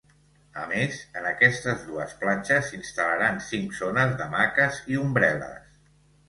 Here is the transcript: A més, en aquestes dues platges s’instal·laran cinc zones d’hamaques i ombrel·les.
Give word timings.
A 0.59 0.61
més, 0.69 0.95
en 1.19 1.27
aquestes 1.31 1.83
dues 1.89 2.15
platges 2.21 2.71
s’instal·laran 2.71 3.37
cinc 3.49 3.77
zones 3.81 4.17
d’hamaques 4.23 4.81
i 4.95 4.99
ombrel·les. 5.05 5.79